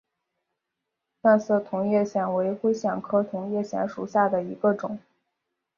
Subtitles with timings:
[1.21, 4.97] 淡色同叶藓为灰藓科同叶藓属下的一个种。